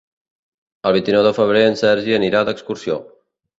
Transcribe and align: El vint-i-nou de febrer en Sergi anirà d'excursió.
El 0.91 0.95
vint-i-nou 0.95 1.23
de 1.27 1.35
febrer 1.41 1.63
en 1.73 1.79
Sergi 1.83 2.17
anirà 2.19 2.43
d'excursió. 2.51 3.01